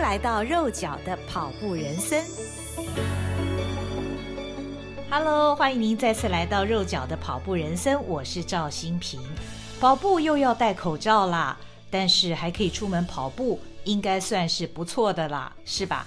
[0.00, 2.24] 来到肉脚的跑步人生。
[5.10, 9.20] Hello，欢迎您再次来到肉脚的跑步人生，我是赵新平。
[9.78, 11.56] 跑步又要戴口罩啦，
[11.90, 16.06] 但是还可以出门跑步，应该算是不错的啦，是吧？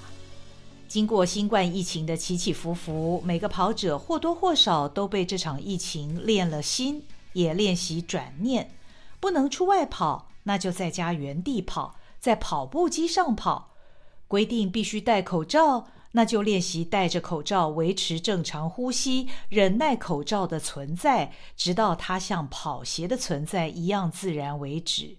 [0.87, 8.71] 经过新冠疫情的起起伏伏，每个跑者或多或少都被这场疫情练了心，也练习转念，
[9.19, 11.95] 不能出外跑，那就在家原地跑。
[12.19, 13.72] 在跑步机上跑，
[14.33, 25.17] 规定必须戴口罩，那就练习戴着口罩维持正常呼吸，忍耐口罩的存在，直到它像跑鞋的存在一样自然为止。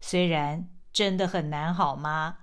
[0.00, 2.38] 虽然真的很难，好吗？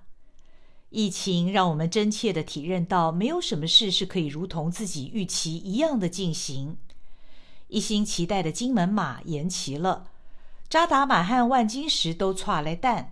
[0.88, 6.78] 疫情让我们真切地体认到，没有什么事是可以如同自己预期一样的进行。
[7.68, 10.06] 一心期待的金门马延期了，
[10.70, 13.08] 扎打马和万金石都剉咧等。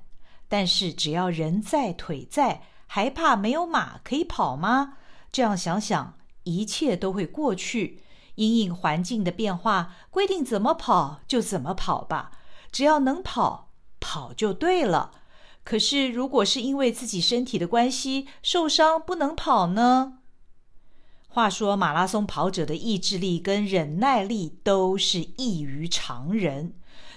[0.48, 2.62] 但是只要人在腿在，
[2.94, 4.98] 还怕没有马可以跑吗？
[5.32, 8.02] 这样想想，一切都会过去。
[8.34, 12.32] 因应环境的变化，规定怎么跑就怎么跑吧。
[12.70, 15.12] 只要能跑，跑就对了。
[15.64, 20.18] 可是如果是因为自己身体的关系受伤不能跑呢？
[21.28, 26.74] 话说马拉松跑者的意志力跟忍耐力都是异于常人。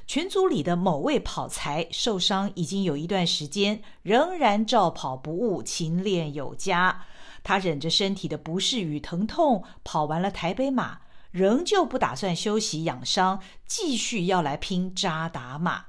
[0.07, 7.05] 群组里的某位跑才受伤已经有一段时间，仍然照跑不误，勤练有加。
[7.43, 10.99] 他忍着身体的不适与疼痛，跑完了台北马，
[11.31, 15.85] 仍旧不打算休息养伤，继续要来拼渣打马。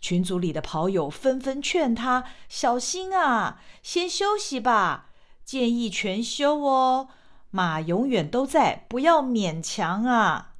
[0.00, 5.10] 群组里的跑友纷纷劝他小心啊，先休息吧，
[5.44, 7.08] 建议全休哦，
[7.50, 10.51] 马永远都在，不要勉强啊。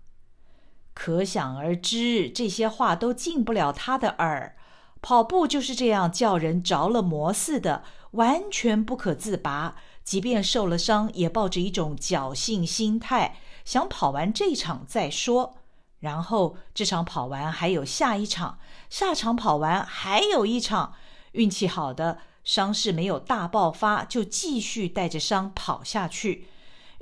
[1.04, 4.54] 可想而知，这些话都进不了他的耳。
[5.00, 9.74] 跑步就是这样，叫人着了魔似的，完全不可自拔。
[10.04, 15.56] 即便受了伤，也抱着一种侥幸心态，想跑完这场再说。
[15.98, 20.94] 然后这场跑完还有下一场，下场跑完还有一场。
[21.32, 26.46] 运气好的，伤势没有大爆发，就继续带着伤跑下去。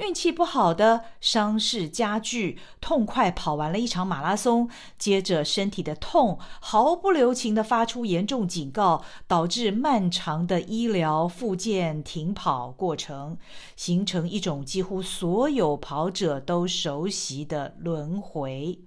[0.00, 4.68] 运气不好的，伤势加剧，痛快跑完了一场马拉松，
[4.98, 13.36] 接着身体的痛毫不留情地发出严重警告，导致漫长的医疗复健停跑过程，
[13.76, 18.78] 形成一种几乎所有跑者都熟悉的轮回。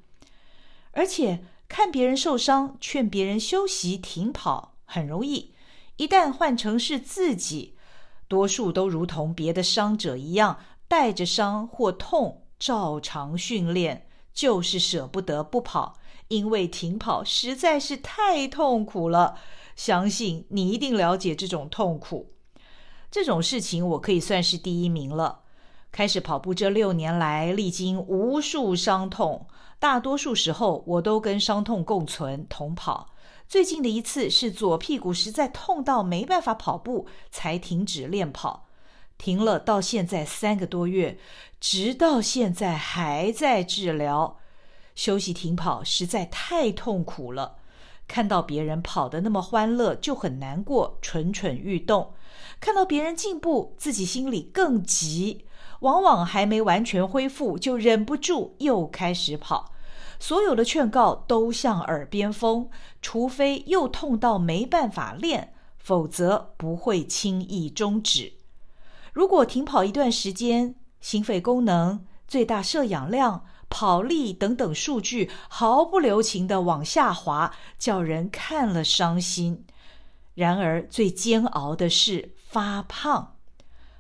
[0.94, 5.54] 而且看别人受伤，劝别人休息停跑很容易，
[5.98, 7.76] 一旦换成是自己，
[8.28, 10.58] 多数都如同别的伤者一样。
[10.94, 19.40] 带着伤或痛照常训练，就是舍不得不跑，因为停跑实在是太痛苦了。
[19.76, 22.34] 相信你一定了解这种痛苦。
[23.10, 25.40] 这种事情我可以算是第一名了。
[25.92, 29.48] 开始跑步这六年来，历经无数伤痛，
[29.80, 33.10] 大多数时候我都跟伤痛共存同跑。
[33.48, 38.68] 最近的一次是左屁股实在痛到没办法跑步，才停止练跑。
[39.18, 41.18] 停了，到现在三个多月，
[41.60, 44.40] 直到现在还在治疗。
[44.96, 47.56] 休息停跑实在太痛苦了。
[48.06, 52.14] 看到别人跑得那么欢乐，就很难过，蠢蠢欲动；
[52.60, 55.46] 看到别人进步，自己心里更急。
[55.80, 59.72] 往往还没完全恢复，就忍不住又开始跑。
[60.20, 62.70] 所有的劝告都像耳边风，
[63.02, 68.34] 除非又痛到没办法练，否则不会轻易终止。
[69.14, 79.66] 如果停跑一段时间，心肺功能、最大摄氧量、跑力等等数据毫不留情地往下滑，叫人看了伤心。
[80.34, 83.36] 然而，最煎熬的是发胖。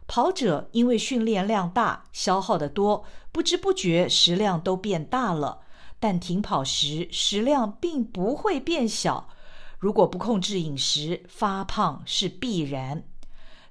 [0.07, 5.59] 跑者因为训练量大、消耗得多，不知不觉食量都变大了。
[5.99, 9.29] 但停跑时食量并不会变小。
[9.77, 13.03] 如果不控制饮食，发胖是必然。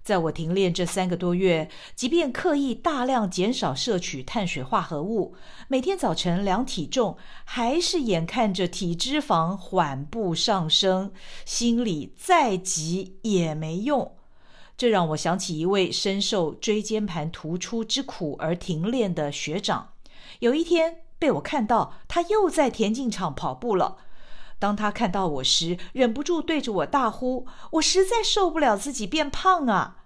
[0.03, 5.35] 在我停练这三个多月，即便刻意大量减少摄取碳水化合物，
[5.69, 11.13] 每天早晨量体重，还是眼看着体脂肪缓步上升，
[11.45, 14.17] 心里再急也没用。
[14.77, 19.91] 这让我想起一位深受椎间盘突出之苦而停练的学长。
[20.41, 23.99] 有一天被我看到，他又在田径场跑步了。
[24.63, 30.05] 当他看到我时，忍不住对着我大呼：“我实在受不了自己变胖啊！”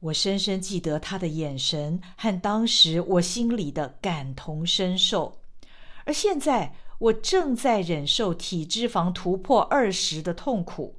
[0.00, 5.38] 我深深记得他的眼神和当时我心里的感同身受。
[6.04, 10.96] 而现在，我正在忍受体脂肪突破二十的痛苦。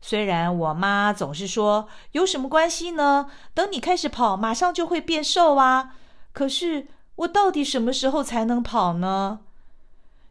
[0.00, 3.28] 虽然我妈总是说有什么关系呢？
[3.52, 5.96] 等你开始跑，马上就会变瘦啊。
[6.32, 6.86] 可是
[7.16, 9.40] 我到底什么时候才能跑呢？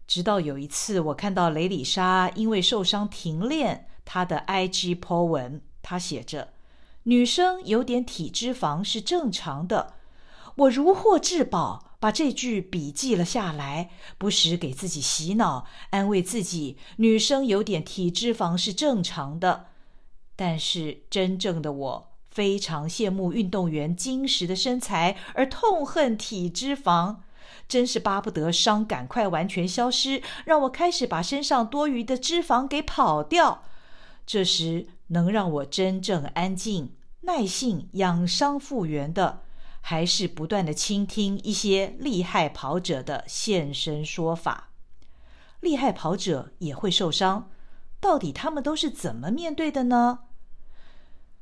[0.07, 6.53] 直到有一次，我看到雷里莎因为受伤停练她的 IG po 文，她写着
[7.03, 9.93] ：“女生有点体脂肪是正常的。”
[10.57, 19.65] 我如获至宝，把这句笔记了下来，不时给自己洗脑，安慰自己：女生有点体脂肪是正常的。
[20.37, 27.17] 但是真正的我非常羡慕运动员精实的身材，而痛恨体脂肪，
[27.67, 33.63] 真是巴不得伤赶快完全消失，让我开始把身上多余的脂肪给跑掉。
[34.25, 39.41] 这时能让我真正安静、耐性养伤复原的。
[39.87, 44.69] 还是不断地倾听一些厉害跑者的现身说法。
[45.59, 47.51] 厉害跑者也会受伤，
[47.99, 50.21] 到底他们都是怎么面对的呢？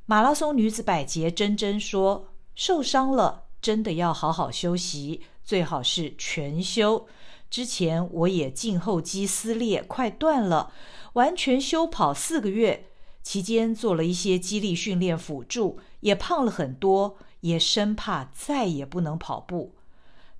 [0.04, 7.06] 马拉松女子百杰珍珍说：“受伤了，真的要好好休息，最好是全休。
[7.50, 10.72] 之前我也胫后肌撕裂，快断了，
[11.12, 12.86] 完全休跑四个月，
[13.22, 19.74] 期间做了一些肌力训练辅助，也胖了很多。”也生怕再也不能跑步，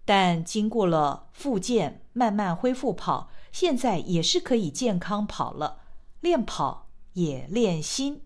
[0.07, 5.83] 但经过了复健，慢慢恢复跑，现在也是可以健康跑了。
[6.23, 8.23] 练跑也练心，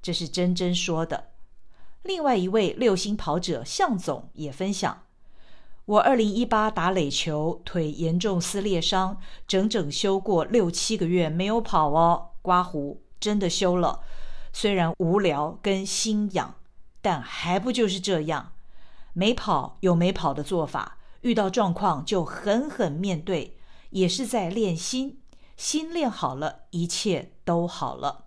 [0.00, 1.30] 这是珍珍说的。
[2.04, 5.02] 另外一位六星跑者向总也分享：
[5.88, 12.32] 我二零一八打垒球，腿严重撕裂伤，整整休过六七个月没有跑哦。
[12.42, 14.00] 刮胡真的休了，
[14.52, 16.56] 虽然无聊跟心痒。
[17.00, 18.52] 但还不就是这样，
[19.14, 23.56] 没跑有没跑的做法，遇到状况就狠狠面对，
[23.88, 25.18] 也是在练心，
[25.56, 28.26] 心练好了，一切都好了。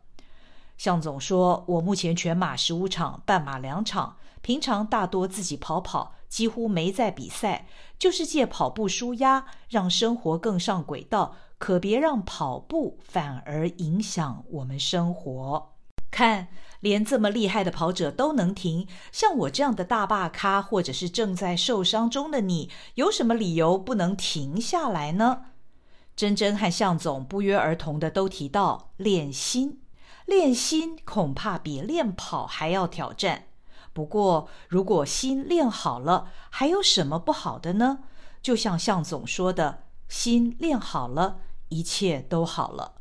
[0.78, 7.68] 向总说，我目前全马十五场，半马两场，平常大多自己跑跑，几乎没在比赛，
[8.00, 15.74] 就是借跑步舒压，让生活更上轨道，可别让跑步反而影响我们生活。
[16.10, 16.48] 看。
[16.82, 25.44] 连这么厉害的跑者都能停，像我这样的大坝咖，或者是正在受伤中的你，有什么理由不能停下来呢？
[26.16, 29.80] 珍珍和向总不约而同的都提到练心，
[30.26, 33.44] 练心恐怕比练跑还要挑战。
[33.94, 38.00] 不过，如果心练好了，还有什么不好的呢？
[38.42, 41.40] 就像向总说的，心练好了，
[41.70, 42.94] 一切都好了。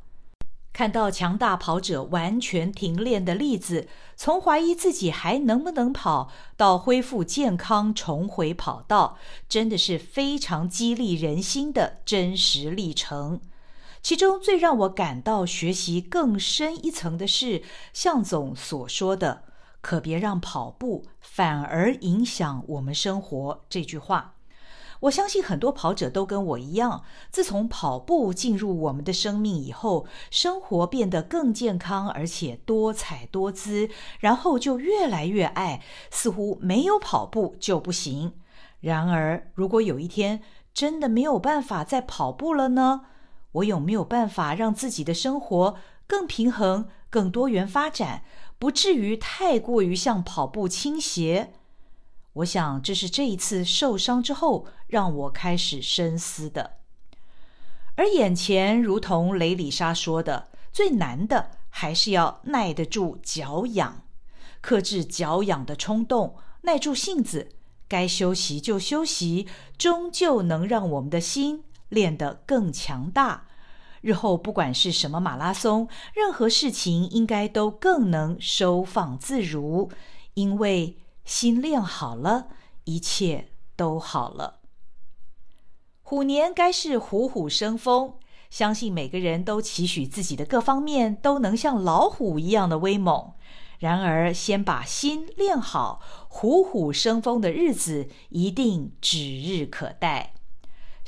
[0.72, 13.40] 看到强大跑者完全停练的例子，从怀疑自己还能不能跑，到恢复健康重回跑道，真的是非常激励人心的真实历程。
[14.00, 19.42] 其中最让我感到学习更深一层的是向总所说的
[19.81, 24.35] “可别让跑步反而影响我们生活”这句话。
[25.00, 33.88] 我相信很多跑者都跟我一样，自从跑步进入我们的生命以后，生活变得更健康，而且多彩多姿，
[34.19, 38.35] 然后就越来越爱，似乎没有跑步就不行。
[38.81, 40.43] 然而，如果有一天
[40.75, 43.06] 真的没有办法再跑步了呢？
[43.53, 45.76] 我有没有办法让自己的生活
[46.06, 48.23] 更平衡、更多元发展，
[48.61, 51.55] 不至于太过于向跑步倾斜？
[52.35, 56.76] 我想，这是这一次受伤之后让我开始深思的。
[57.95, 64.02] 而眼前，如同雷里莎说的，最难的还是要耐得住脚痒，
[64.61, 67.52] 克制脚痒的冲动，耐住性子，
[67.88, 69.49] 该休息就休息，
[69.79, 73.47] 终究能让我们的心练得更强大。
[74.00, 79.90] 日后不管是什么马拉松，任何事情应该都更能收放自如，
[80.35, 80.97] 因为。
[81.23, 82.49] 心练好了，
[82.85, 84.61] 一切都好了。
[86.02, 88.14] 虎年该是虎虎生风，
[88.49, 93.35] 相信每个人都期许自己的各方面都能像老虎一样的威猛。
[93.78, 100.35] 然而，先把心练好，虎虎生风的日子一定指日可待。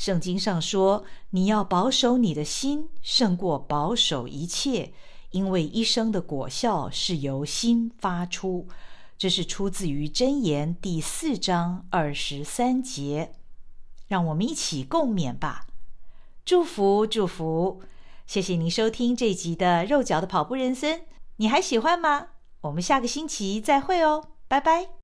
[0.03, 4.93] 圣经上说：“你要保守你的心，胜过保守一切，
[5.31, 8.67] 因为一生的果效是由心发出。”
[9.17, 13.33] 这是出自于箴言第四章二十三节，
[14.09, 15.69] 让我们一起共勉吧。
[16.45, 17.81] 祝福祝福，
[18.27, 21.03] 谢谢您收听这集的肉脚的跑步人生，
[21.37, 22.31] 你还喜欢吗？
[22.63, 25.02] 我们下个星期再会哦，拜拜。